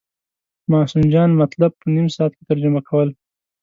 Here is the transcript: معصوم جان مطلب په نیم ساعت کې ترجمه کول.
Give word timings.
معصوم 0.71 1.03
جان 1.13 1.29
مطلب 1.41 1.71
په 1.79 1.85
نیم 1.95 2.07
ساعت 2.15 2.31
کې 2.37 2.43
ترجمه 2.49 2.81
کول. 2.87 3.09